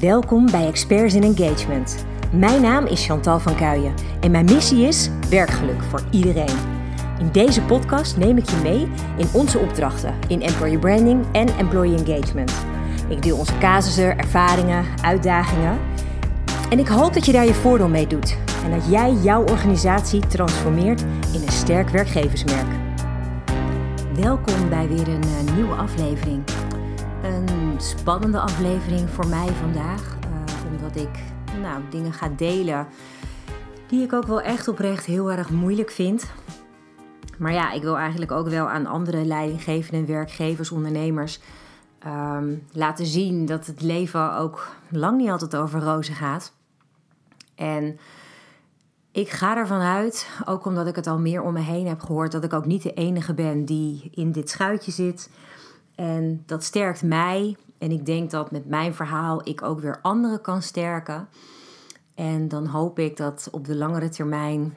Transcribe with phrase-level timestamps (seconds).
[0.00, 2.04] Welkom bij Experts in Engagement.
[2.32, 6.56] Mijn naam is Chantal van Kuijen en mijn missie is werkgeluk voor iedereen.
[7.18, 12.04] In deze podcast neem ik je mee in onze opdrachten in employer branding en employee
[12.04, 12.52] engagement.
[13.08, 15.78] Ik deel onze casussen, ervaringen, uitdagingen.
[16.70, 20.26] En ik hoop dat je daar je voordeel mee doet en dat jij jouw organisatie
[20.26, 21.00] transformeert
[21.32, 22.68] in een sterk werkgeversmerk.
[24.14, 26.42] Welkom bij weer een eh, nieuwe aflevering.
[27.22, 31.18] Een spannende aflevering voor mij vandaag, uh, omdat ik
[31.60, 32.86] nou, dingen ga delen
[33.88, 36.24] die ik ook wel echt oprecht heel erg moeilijk vind.
[37.38, 41.40] Maar ja, ik wil eigenlijk ook wel aan andere leidinggevenden, werkgevers, ondernemers
[42.06, 46.52] um, laten zien dat het leven ook lang niet altijd over rozen gaat.
[47.54, 47.98] En
[49.12, 52.32] ik ga ervan uit, ook omdat ik het al meer om me heen heb gehoord,
[52.32, 55.30] dat ik ook niet de enige ben die in dit schuitje zit.
[55.94, 57.56] En dat sterkt mij.
[57.78, 61.28] En ik denk dat met mijn verhaal ik ook weer anderen kan sterken.
[62.14, 64.76] En dan hoop ik dat op de langere termijn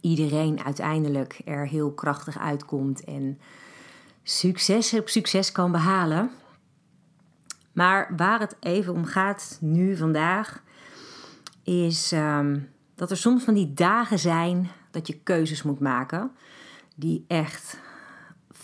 [0.00, 3.38] iedereen uiteindelijk er heel krachtig uitkomt en
[4.22, 6.30] succes op succes kan behalen.
[7.72, 10.62] Maar waar het even om gaat nu vandaag,
[11.62, 12.58] is ehm,
[12.94, 16.30] dat er soms van die dagen zijn dat je keuzes moet maken
[16.94, 17.78] die echt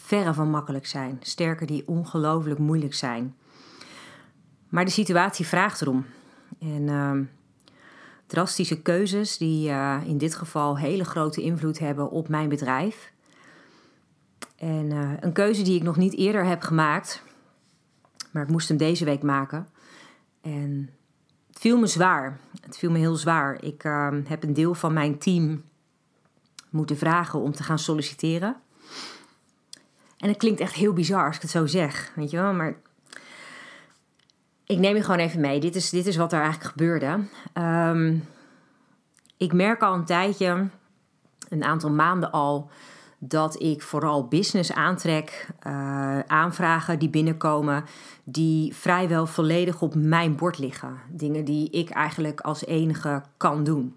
[0.05, 1.19] verre van makkelijk zijn.
[1.21, 3.35] Sterker, die ongelooflijk moeilijk zijn.
[4.69, 6.07] Maar de situatie vraagt erom.
[6.61, 7.13] En uh,
[8.27, 13.13] drastische keuzes die uh, in dit geval hele grote invloed hebben op mijn bedrijf.
[14.57, 17.23] En uh, een keuze die ik nog niet eerder heb gemaakt,
[18.33, 19.69] maar ik moest hem deze week maken.
[20.41, 20.91] En
[21.47, 22.39] het viel me zwaar.
[22.61, 23.63] Het viel me heel zwaar.
[23.63, 25.63] Ik ehm, heb een deel van mijn team
[26.71, 28.63] moeten vragen om te gaan solliciteren.
[30.25, 32.77] En het klinkt echt heel bizar als ik het zo zeg, weet je wel, maar
[34.67, 35.61] ik neem je gewoon even mee.
[35.61, 37.19] Dit is, dit is wat er eigenlijk gebeurde.
[37.55, 38.25] Um,
[39.37, 40.69] ik merk al een tijdje,
[41.49, 42.71] een aantal maanden al,
[43.19, 47.85] dat ik vooral business aantrek, uh, aanvragen die binnenkomen,
[48.25, 50.99] die vrijwel volledig op mijn bord liggen.
[51.09, 53.97] Dingen die ik eigenlijk als enige kan doen.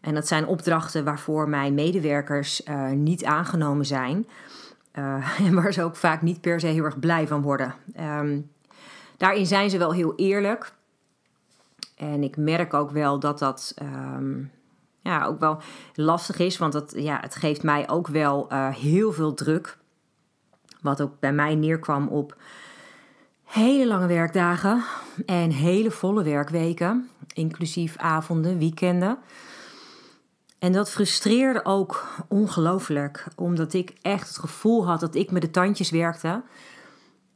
[0.00, 4.26] En dat zijn opdrachten waarvoor mijn medewerkers uh, niet aangenomen zijn.
[4.94, 7.74] Uh, en waar ze ook vaak niet per se heel erg blij van worden.
[8.00, 8.50] Um,
[9.16, 10.72] daarin zijn ze wel heel eerlijk.
[11.96, 14.50] En ik merk ook wel dat dat um,
[15.00, 15.60] ja, ook wel
[15.94, 16.58] lastig is.
[16.58, 19.78] Want dat, ja, het geeft mij ook wel uh, heel veel druk.
[20.80, 22.36] Wat ook bij mij neerkwam op
[23.44, 24.84] hele lange werkdagen
[25.26, 27.08] en hele volle werkweken.
[27.32, 29.18] Inclusief avonden, weekenden.
[30.60, 35.50] En dat frustreerde ook ongelooflijk, omdat ik echt het gevoel had dat ik met de
[35.50, 36.42] tandjes werkte.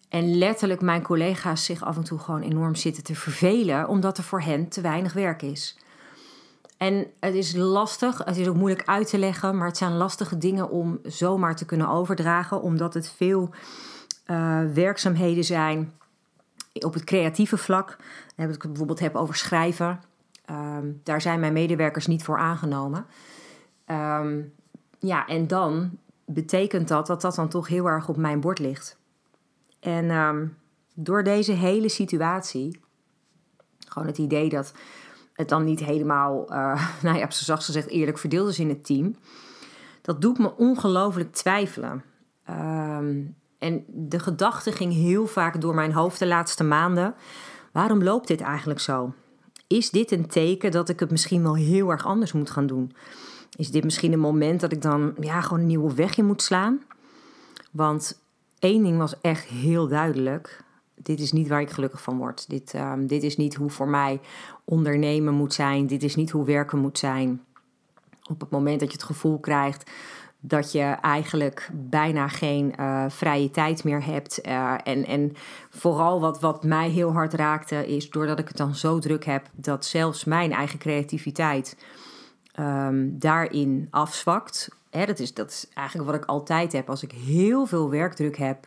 [0.08, 4.24] En letterlijk mijn collega's zich af en toe gewoon enorm zitten te vervelen, omdat er
[4.24, 5.78] voor hen te weinig werk is.
[6.76, 10.38] En het is lastig, het is ook moeilijk uit te leggen, maar het zijn lastige
[10.38, 13.50] dingen om zomaar te kunnen overdragen, omdat het veel
[14.26, 15.92] uh, werkzaamheden zijn
[16.72, 17.96] op het creatieve vlak.
[18.36, 20.00] Heb ik het bijvoorbeeld heb over schrijven.
[20.50, 23.06] Um, daar zijn mijn medewerkers niet voor aangenomen.
[23.86, 24.52] Um,
[24.98, 28.98] ja, en dan betekent dat dat dat dan toch heel erg op mijn bord ligt.
[29.80, 30.56] En um,
[30.94, 32.80] door deze hele situatie,
[33.86, 34.72] gewoon het idee dat
[35.32, 38.84] het dan niet helemaal, uh, nou ja, op zijn gezegd, eerlijk verdeeld is in het
[38.84, 39.16] team,
[40.02, 42.04] dat doet me ongelooflijk twijfelen.
[43.58, 47.14] En de gedachte ging heel vaak door mijn hoofd de laatste maanden.
[47.72, 49.14] Waarom loopt dit eigenlijk zo?
[49.74, 52.92] Is dit een teken dat ik het misschien wel heel erg anders moet gaan doen?
[53.56, 56.42] Is dit misschien een moment dat ik dan ja, gewoon een nieuwe weg in moet
[56.42, 56.82] slaan?
[57.70, 58.20] Want
[58.58, 60.64] één ding was echt heel duidelijk.
[60.94, 62.48] Dit is niet waar ik gelukkig van word.
[62.48, 64.20] Dit, um, dit is niet hoe voor mij
[64.64, 65.86] ondernemen moet zijn.
[65.86, 67.44] Dit is niet hoe werken moet zijn.
[68.30, 69.90] Op het moment dat je het gevoel krijgt
[70.46, 74.46] dat je eigenlijk bijna geen uh, vrije tijd meer hebt.
[74.46, 75.32] Uh, en, en
[75.70, 79.48] vooral wat, wat mij heel hard raakte, is doordat ik het dan zo druk heb,
[79.52, 81.76] dat zelfs mijn eigen creativiteit
[82.60, 84.68] um, daarin afzwakt.
[84.90, 86.90] Hè, dat, is, dat is eigenlijk wat ik altijd heb.
[86.90, 88.66] Als ik heel veel werkdruk heb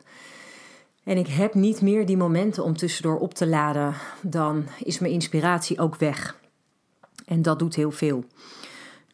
[1.03, 5.13] en ik heb niet meer die momenten om tussendoor op te laden, dan is mijn
[5.13, 6.39] inspiratie ook weg.
[7.25, 8.23] En dat doet heel veel.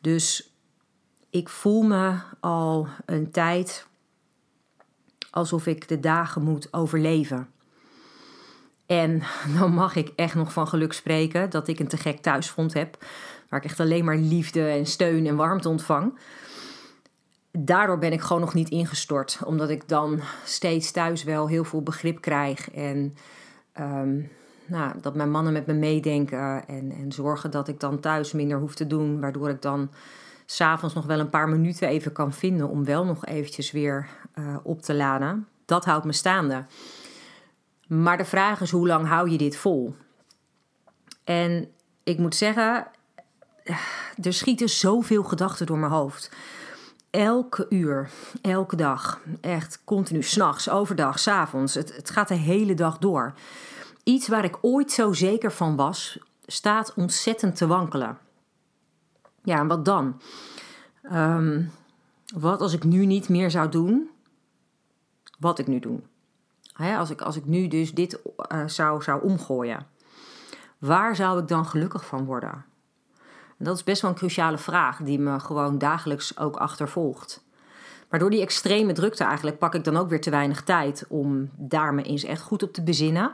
[0.02, 0.53] Dus
[1.34, 3.88] ik voel me al een tijd
[5.30, 7.50] alsof ik de dagen moet overleven.
[8.86, 9.22] En
[9.60, 12.98] dan mag ik echt nog van geluk spreken dat ik een te gek thuisfront heb.
[13.50, 16.18] Waar ik echt alleen maar liefde en steun en warmte ontvang.
[17.52, 19.40] Daardoor ben ik gewoon nog niet ingestort.
[19.46, 22.72] Omdat ik dan steeds thuis wel heel veel begrip krijg.
[22.72, 23.16] En
[23.80, 24.30] um,
[24.66, 28.60] nou, dat mijn mannen met me meedenken en, en zorgen dat ik dan thuis minder
[28.60, 29.90] hoef te doen, waardoor ik dan
[30.45, 34.57] s'avonds nog wel een paar minuten even kan vinden om wel nog eventjes weer uh,
[34.63, 35.48] op te laden.
[35.66, 36.66] Dat houdt me staande.
[37.88, 39.95] Maar de vraag is, hoe lang hou je dit vol?
[41.24, 41.72] En
[42.04, 42.88] ik moet zeggen,
[44.22, 46.31] er schieten zoveel gedachten door mijn hoofd.
[47.10, 48.10] Elke uur,
[48.42, 51.74] elke dag, echt continu, s'nachts, overdag, s'avonds.
[51.74, 53.34] Het, het gaat de hele dag door.
[54.04, 58.18] Iets waar ik ooit zo zeker van was, staat ontzettend te wankelen.
[59.44, 60.22] Ja, en wat dan?
[61.12, 61.72] Um,
[62.36, 64.10] wat als ik nu niet meer zou doen
[65.40, 66.00] wat ik nu doe?
[66.98, 68.19] als, ik, als ik nu dus dit
[68.51, 69.88] uh, zou, zou omgooien,
[70.78, 72.66] waar zou ik dan gelukkig van worden?
[73.57, 77.44] En dat is best wel een cruciale vraag die me gewoon dagelijks ook achtervolgt.
[78.10, 81.50] Maar door die extreme drukte eigenlijk pak ik dan ook weer te weinig tijd om
[81.56, 83.31] daar me eens echt goed op te bezinnen.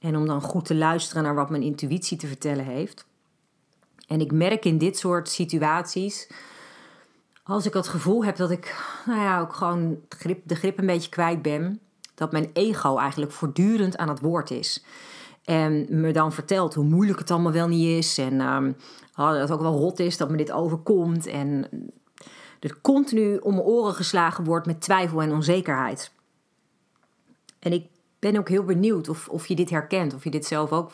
[0.00, 3.06] En om dan goed te luisteren naar wat mijn intuïtie te vertellen heeft.
[4.14, 6.28] En ik merk in dit soort situaties,
[7.42, 8.76] als ik het gevoel heb dat ik
[9.06, 9.98] nou ja, ook gewoon
[10.46, 11.80] de grip, een beetje kwijt ben,
[12.14, 14.84] dat mijn ego eigenlijk voortdurend aan het woord is.
[15.44, 18.18] En me dan vertelt hoe moeilijk het allemaal wel niet is.
[18.18, 18.76] En um,
[19.16, 21.26] dat het ook wel rot is dat me dit overkomt.
[21.26, 21.68] En
[22.60, 26.12] er continu om mijn oren geslagen wordt met twijfel en onzekerheid.
[27.58, 27.86] En ik
[28.18, 30.14] ben ook heel benieuwd of, of je dit herkent.
[30.14, 30.90] Of je dit zelf ook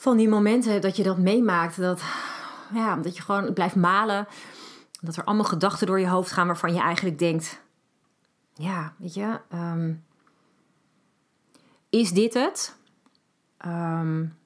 [0.00, 1.80] van die momenten dat je dat meemaakt.
[1.80, 2.02] Dat,
[2.74, 4.26] ja, dat je gewoon blijft malen.
[5.00, 7.60] Dat er allemaal gedachten door je hoofd gaan waarvan je eigenlijk denkt...
[8.54, 9.40] Ja, weet je...
[9.48, 9.92] Ehm,
[11.90, 12.76] is dit het?
[13.66, 14.36] Um,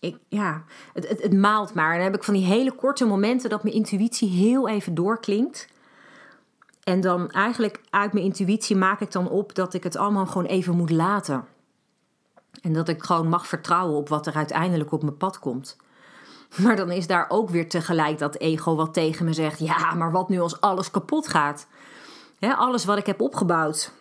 [0.00, 1.90] ik, ja, het, het, het, maalt maar.
[1.90, 5.68] En dan heb ik van die hele korte momenten dat mijn intuïtie heel even doorklinkt.
[6.82, 10.46] En dan eigenlijk uit mijn intuïtie maak ik dan op dat ik het allemaal gewoon
[10.46, 11.44] even moet laten.
[12.62, 15.76] En dat ik gewoon mag vertrouwen op wat er uiteindelijk op mijn pad komt.
[16.62, 20.12] Maar dan is daar ook weer tegelijk dat ego wat tegen me zegt: ja, maar
[20.12, 21.66] wat nu als alles kapot gaat?
[22.40, 23.92] alles wat ik heb opgebouwd,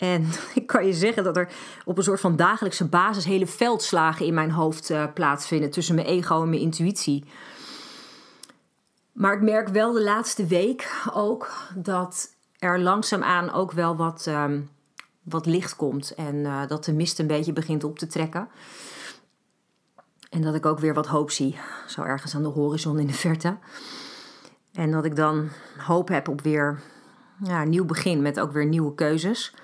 [0.00, 1.48] en ik kan je zeggen dat er
[1.84, 6.06] op een soort van dagelijkse basis hele veldslagen in mijn hoofd uh, plaatsvinden tussen mijn
[6.06, 7.24] ego en mijn intuïtie.
[9.12, 14.70] Maar ik merk wel de laatste week ook dat er langzaamaan ook wel wat, um,
[15.30, 18.48] wat licht komt en uh, dat de mist een beetje begint op te trekken.
[20.30, 23.12] En dat ik ook weer wat hoop zie, zo ergens aan de horizon in de
[23.12, 23.56] verte.
[24.72, 25.48] En dat ik dan
[25.78, 26.80] hoop heb op weer
[27.42, 29.54] ja, een nieuw begin met ook weer nieuwe keuzes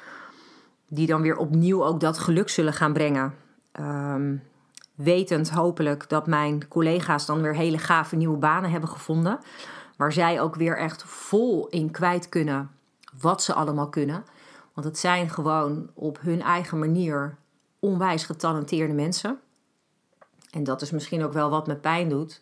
[0.88, 3.34] die dan weer opnieuw ook dat geluk zullen gaan brengen.
[3.80, 4.42] Um,
[4.94, 9.38] wetend hopelijk dat mijn collega's dan weer hele gave nieuwe banen hebben gevonden.
[9.96, 12.70] Waar zij ook weer echt vol in kwijt kunnen
[13.20, 14.24] wat ze allemaal kunnen.
[14.76, 17.36] Want het zijn gewoon op hun eigen manier
[17.78, 19.40] onwijs getalenteerde mensen.
[20.50, 22.40] En dat is misschien ook wel wat me pijn doet.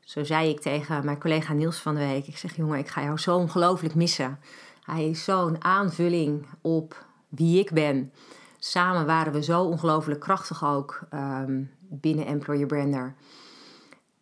[0.00, 2.26] Zo zei ik tegen mijn collega Niels van de week.
[2.26, 4.38] Ik zeg, jongen, ik ga jou zo ongelooflijk missen.
[4.84, 8.12] Hij is zo'n aanvulling op wie ik ben.
[8.58, 13.14] Samen waren we zo ongelooflijk krachtig ook um, binnen Employer Brander.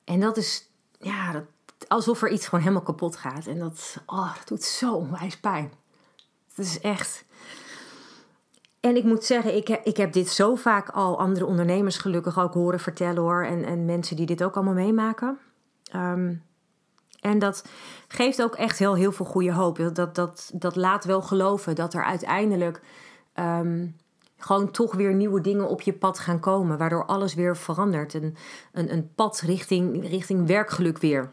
[0.05, 1.45] En dat is, ja, dat,
[1.89, 3.47] alsof er iets gewoon helemaal kapot gaat.
[3.47, 5.80] En dat, oh, dat doet zo onwijs pijn.
[6.55, 7.25] Het is echt.
[8.81, 12.39] En ik moet zeggen, ik heb, ik heb dit zo vaak al andere ondernemers gelukkig
[12.39, 13.45] ook horen vertellen hoor.
[13.45, 15.39] En, en mensen die dit ook allemaal meemaken.
[15.95, 16.43] Um,
[17.21, 17.65] en dat
[18.09, 19.91] geeft ook echt heel, heel veel goede hoop.
[19.93, 22.81] Dat, dat, dat laat wel geloven dat er uiteindelijk
[23.33, 23.87] ehm,
[24.37, 26.79] gewoon toch weer nieuwe dingen op je pad gaan komen.
[26.79, 28.15] Waardoor alles weer verandert.
[28.15, 28.37] Een,
[28.73, 31.31] een, een pad richting, richting werkgeluk weer.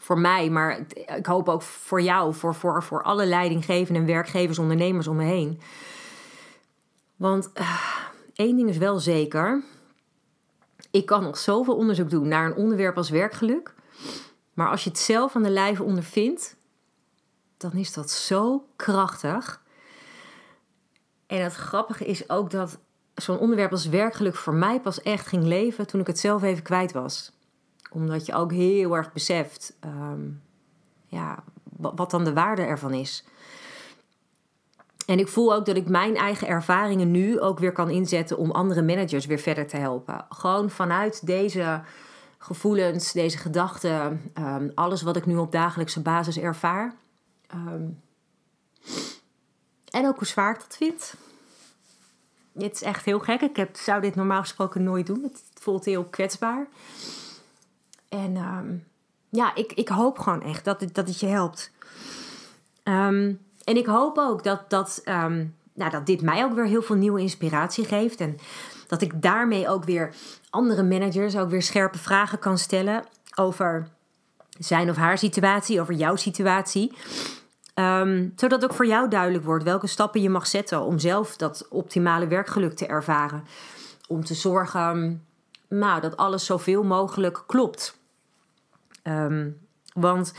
[0.00, 0.78] Voor mij, maar
[1.16, 5.24] ik hoop ook voor jou, voor, voor, voor alle leidinggevenden en werkgevers, ondernemers om me
[5.24, 5.60] heen.
[7.16, 7.86] Want uh,
[8.34, 9.62] één ding is wel zeker.
[10.90, 13.74] Ik kan nog zoveel onderzoek doen naar een onderwerp als werkgeluk.
[14.54, 16.56] Maar als je het zelf aan de lijve ondervindt,
[17.56, 19.62] dan is dat zo krachtig.
[21.26, 22.78] En het grappige is ook dat
[23.14, 26.62] zo'n onderwerp als werkgeluk voor mij pas echt ging leven toen ik het zelf even
[26.62, 27.32] kwijt was.
[27.90, 30.28] Omdat je ook heel erg beseft ehm,
[31.06, 31.42] ja,
[31.76, 33.24] wat dan de waarde ervan is.
[35.06, 38.50] En ik voel ook dat ik mijn eigen ervaringen nu ook weer kan inzetten om
[38.50, 40.26] andere managers weer verder te helpen.
[40.28, 41.82] Gewoon vanuit deze
[42.38, 46.94] gevoelens, deze gedachten, um, alles wat ik nu op dagelijkse basis ervaar.
[47.54, 48.00] Um,
[49.90, 51.14] en ook hoe zwaar ik dat vind.
[52.52, 53.40] Het is echt heel gek.
[53.40, 55.22] Ik heb, zou dit normaal gesproken nooit doen.
[55.22, 56.66] Het voelt heel kwetsbaar.
[58.10, 58.84] En um,
[59.28, 61.70] ja, ik, ik hoop gewoon echt dat dat het je helpt.
[63.64, 65.02] en ik hoop ook dat, dat
[65.80, 68.20] nou, dat dit mij ook weer heel veel nieuwe inspiratie geeft.
[68.20, 68.38] En
[68.86, 70.14] dat ik daarmee ook weer
[70.50, 73.88] andere managers ook weer scherpe vragen kan stellen over
[74.58, 76.92] zijn of haar situatie, over jouw situatie.
[77.74, 81.66] Ehm, zodat ook voor jou duidelijk wordt welke stappen je mag zetten om zelf dat
[81.70, 83.44] optimale werkgeluk te ervaren.
[84.08, 85.24] Om te zorgen
[85.68, 87.98] nou, dat alles zoveel mogelijk klopt.
[89.02, 90.34] Um, want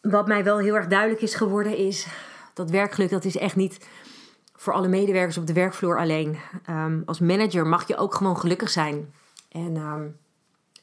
[0.00, 2.06] wat mij wel heel erg duidelijk is geworden is
[2.54, 3.86] dat werkgeluk dat is echt niet
[4.56, 6.38] voor alle medewerkers op de werkvloer alleen.
[6.70, 9.14] Um, als manager mag je ook gewoon gelukkig zijn.
[9.48, 10.16] En um,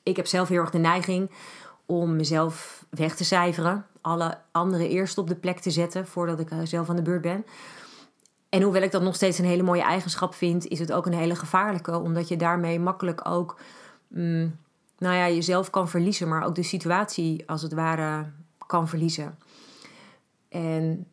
[0.04, 1.32] ik heb zelf heel erg de neiging
[1.86, 3.86] om mezelf weg te cijferen.
[4.02, 7.46] Alle anderen eerst op de plek te zetten voordat ik zelf aan de beurt ben.
[8.50, 11.14] En hoewel ik dat nog steeds een hele mooie eigenschap vind, is het ook een
[11.14, 12.00] hele gevaarlijke.
[12.00, 13.60] Omdat je daarmee makkelijk ook
[14.08, 14.58] mm,
[14.98, 18.32] nou ja, jezelf kan verliezen, maar ook de situatie als het ware
[18.68, 19.38] kan verliezen.
[20.50, 21.08] En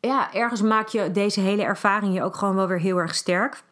[0.00, 3.62] ja, ergens maak je deze hele ervaring je ook gewoon wel weer heel erg sterk.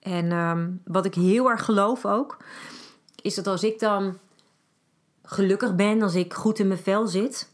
[0.00, 2.36] En ehm, wat ik heel erg geloof ook,
[3.22, 4.18] is dat als ik dan
[5.22, 7.48] gelukkig ben, als ik goed in mijn vel zit,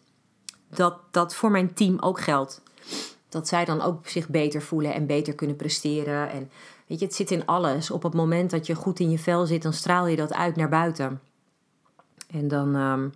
[0.68, 2.62] dat dat voor mijn team ook geldt.
[3.28, 6.30] Dat zij dan ook zich beter voelen en beter kunnen presteren.
[6.30, 6.50] En
[6.90, 7.90] weet je, het zit in alles.
[7.90, 10.56] Op het moment dat je goed in je vel zit, dan straal je dat uit
[10.56, 11.20] naar buiten.
[12.30, 13.09] En dan, ehm,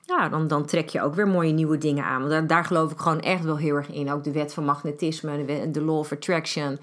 [0.00, 2.28] ja, dan, dan trek je ook weer mooie nieuwe dingen aan.
[2.28, 4.12] Want daar, geloof ik gewoon echt wel heel erg in.
[4.12, 6.78] Ook de wet van magnetisme, de, de law of attraction.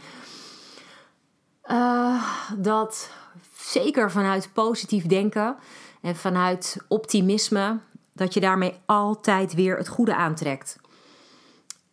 [1.72, 2.24] Uh,
[2.58, 3.12] dat
[3.56, 5.56] zeker vanuit positief denken
[6.02, 7.80] en vanuit optimisme,
[8.14, 10.80] dat je daarmee altijd weer het goede aantrekt.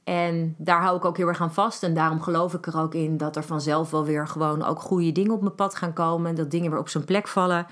[0.08, 1.82] En daar hou ik ook heel erg aan vast.
[1.82, 5.12] En daarom geloof ik er ook in dat er vanzelf wel weer gewoon ook goede
[5.12, 6.34] dingen op mijn pad gaan komen.
[6.34, 7.66] Dat dingen weer op zijn plek vallen.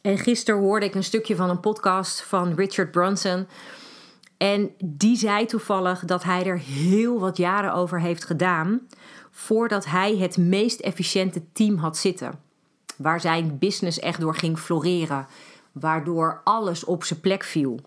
[0.00, 3.46] En gisteren hoorde ik een stukje van een podcast van Richard Branson.
[4.36, 8.80] En die zei toevallig dat hij er heel wat jaren over heeft gedaan
[9.30, 12.40] voordat hij het meest efficiënte team had zitten.
[12.96, 15.26] Waar zijn business echt door ging floreren.
[15.72, 17.80] Waardoor alles op zijn plek viel.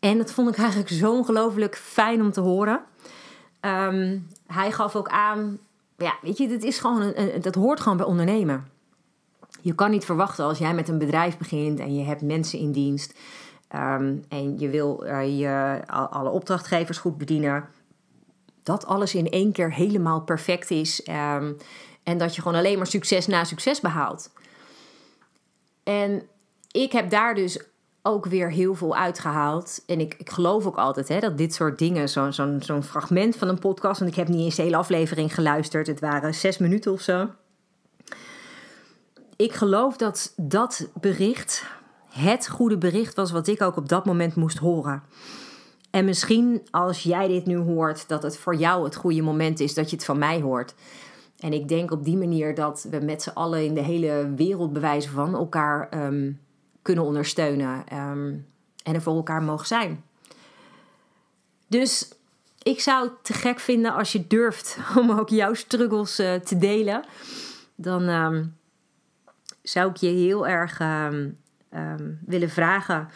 [0.00, 2.80] En dat vond ik eigenlijk zo ongelooflijk fijn om te horen.
[3.60, 5.58] Ehm, hij gaf ook aan,
[5.96, 8.68] ja, weet je, dit is gewoon een, dat hoort gewoon bij ondernemen.
[9.60, 12.72] Je kan niet verwachten als jij met een bedrijf begint en je hebt mensen in
[12.72, 13.18] dienst
[13.68, 17.68] ehm, en je wil uh, je alle opdrachtgevers goed bedienen,
[18.62, 21.56] dat alles in één keer helemaal perfect is um,
[22.02, 24.30] en dat je gewoon alleen maar succes na succes behaalt.
[25.82, 26.22] En
[26.70, 27.60] ik heb daar dus
[28.02, 29.82] ook weer heel veel uitgehaald.
[29.86, 33.36] En ik, ik geloof ook altijd hè, dat dit soort dingen, zo'n zo zo'n fragment
[33.36, 36.58] van een podcast, want ik heb niet eens de hele aflevering geluisterd, het waren zes
[36.58, 37.28] minuten of zo.
[39.36, 41.64] Ik geloof dat dat bericht
[42.08, 45.02] het goede bericht was wat ik ook op dat moment moest horen.
[45.90, 49.74] En misschien als jij dit nu hoort, dat het voor jou het goede moment is
[49.74, 50.74] dat je het van mij hoort.
[51.38, 54.72] En ik denk op die manier dat we met z'n allen in de hele wereld
[54.72, 56.40] bewijzen van elkaar um,
[56.82, 58.46] kunnen ondersteunen um,
[58.82, 60.04] en er voor elkaar mogen zijn.
[61.66, 62.08] Dus
[62.62, 66.58] ik zou het te gek vinden als je durft om ook jouw struggles uh, te
[66.58, 67.04] delen.
[67.74, 68.56] Dan um,
[69.62, 71.38] zou ik je heel erg um,
[72.26, 73.08] willen vragen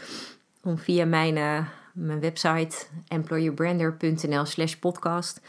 [0.63, 2.77] om via mijn, uh, mijn website
[3.09, 5.41] employerbrander.nl slash podcast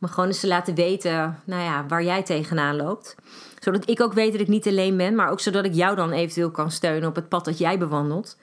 [0.00, 3.14] me gewoon eens te laten weten nou ja, waar jij tegenaan loopt.
[3.58, 6.12] Zodat ik ook weet dat ik niet alleen ben, maar ook zodat ik jou dan
[6.12, 8.36] eventueel kan steunen op het pad dat jij bewandelt.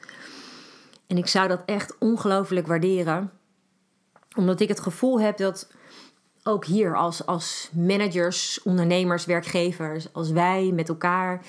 [1.07, 3.31] En ik zou dat echt ongelooflijk waarderen,
[4.35, 5.67] omdat ik het gevoel heb dat
[6.43, 11.41] ook hier als, als managers, ondernemers, werkgevers, als wij met elkaar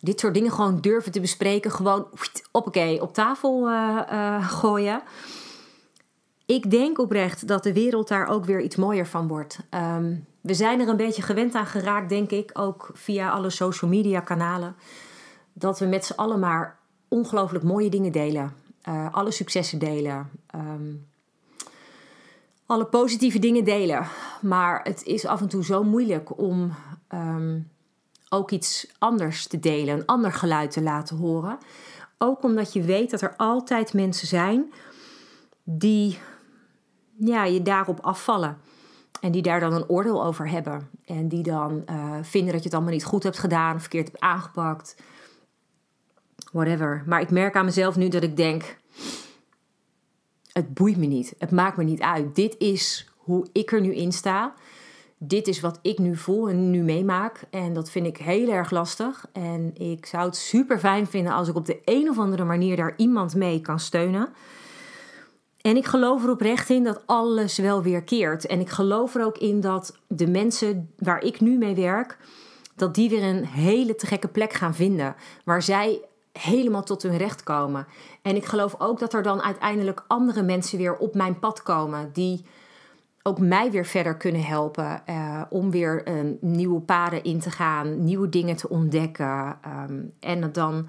[0.00, 2.06] dit soort dingen gewoon durven te bespreken, gewoon
[2.52, 5.02] oké op tafel uh, uh, gooien
[6.46, 9.58] ik denk oprecht dat de wereld daar ook weer iets mooier van wordt.
[9.70, 13.90] Ehm, we zijn er een beetje gewend aan geraakt, denk ik, ook via alle social
[13.90, 14.76] media kanalen.
[15.52, 18.52] Dat we met z'n allen maar ongelooflijk mooie dingen delen.
[18.88, 20.30] Uh, alle successen delen.
[20.46, 20.92] Ehm,
[22.66, 24.06] alle positieve dingen delen.
[24.40, 26.74] Maar het is af en toe zo moeilijk om
[27.14, 27.70] um,
[28.28, 31.58] ook iets anders te delen, een ander geluid te laten horen.
[32.18, 34.72] Ook omdat je weet dat er altijd mensen zijn
[35.62, 36.18] die
[37.18, 38.58] ja, je daarop afvallen.
[39.20, 40.90] En die daar dan een oordeel over hebben.
[41.04, 44.20] En die dan uh, vinden dat je het allemaal niet goed hebt gedaan, verkeerd hebt
[44.20, 44.96] aangepakt.
[46.52, 47.02] Whatever.
[47.06, 48.76] Maar ik merk aan mezelf nu dat ik denk:
[50.52, 51.34] het boeit me niet.
[51.38, 52.34] Het maakt me niet uit.
[52.34, 54.54] Dit is hoe ik er nu in sta.
[55.18, 57.42] Dit is wat ik nu voel en nu meemaak.
[57.50, 59.26] En dat vind ik heel erg lastig.
[59.32, 62.76] En ik zou het super fijn vinden als ik op de een of andere manier
[62.76, 64.28] daar iemand mee kan steunen.
[65.66, 68.46] En ik geloof er oprecht in dat alles wel weer keert.
[68.46, 72.18] En ik geloof er ook in dat de mensen waar ik nu mee werk,
[72.76, 75.14] dat die weer een hele te gekke plek gaan vinden.
[75.44, 76.00] Waar zij
[76.32, 77.86] helemaal tot hun recht komen.
[78.22, 82.10] En ik geloof ook dat er dan uiteindelijk andere mensen weer op mijn pad komen.
[82.12, 82.44] Die
[83.22, 85.02] ook mij weer verder kunnen helpen.
[85.10, 88.04] Uh, om weer um, nieuwe paden in te gaan.
[88.04, 89.58] Nieuwe dingen te ontdekken.
[89.88, 90.88] Um, en het dan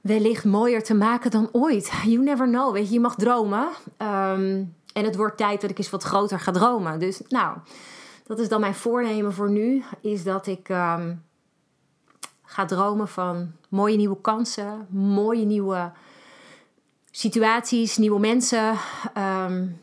[0.00, 1.92] wellicht mooier te maken dan ooit.
[2.04, 2.72] You never know.
[2.72, 3.68] Weet je, je mag dromen.
[3.98, 6.98] Um, en het wordt tijd dat ik eens wat groter ga dromen.
[6.98, 7.58] Dus nou,
[8.26, 9.84] dat is dan mijn voornemen voor nu.
[10.00, 11.22] Is dat ik um,
[12.42, 14.86] ga dromen van mooie nieuwe kansen.
[14.90, 15.92] Mooie nieuwe
[17.10, 17.96] situaties.
[17.96, 18.74] Nieuwe mensen.
[19.46, 19.80] Um,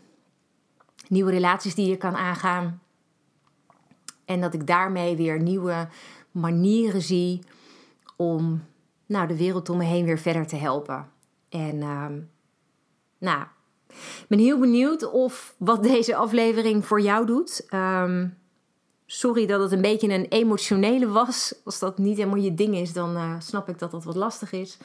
[1.07, 2.81] nieuwe relaties die je kan aangaan.
[4.25, 5.88] En dat ik daarmee weer nieuwe
[6.31, 7.43] manieren zie
[8.15, 8.63] om
[9.05, 11.09] nou, de wereld om me heen weer verder te helpen.
[11.50, 12.05] En uh,
[13.17, 13.43] nou,
[13.97, 17.67] ik ben heel benieuwd of wat deze aflevering voor jou doet.
[17.74, 18.38] Um,
[19.05, 21.55] sorry dat het een beetje een emotionele was.
[21.63, 24.51] Als dat niet helemaal je ding is, dan uh, snap ik dat dat wat lastig
[24.51, 24.77] is.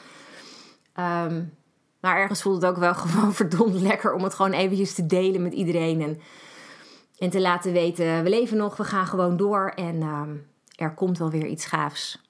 [0.99, 1.59] Um,
[2.01, 5.43] maar ergens voelt het ook wel gewoon verdomd lekker om het gewoon eventjes te delen
[5.43, 6.03] met iedereen.
[6.03, 6.21] En,
[7.19, 9.73] en te laten weten, we leven nog, we gaan gewoon door.
[9.75, 10.03] En
[10.77, 12.30] er komt wel weer iets gaafs.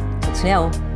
[0.41, 0.90] Snel!